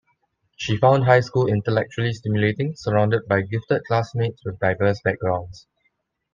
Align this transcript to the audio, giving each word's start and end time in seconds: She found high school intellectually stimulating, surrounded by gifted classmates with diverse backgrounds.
She 0.57 0.77
found 0.79 1.03
high 1.03 1.19
school 1.19 1.45
intellectually 1.45 2.11
stimulating, 2.13 2.73
surrounded 2.75 3.27
by 3.27 3.41
gifted 3.43 3.83
classmates 3.85 4.43
with 4.43 4.57
diverse 4.57 4.99
backgrounds. 5.03 5.67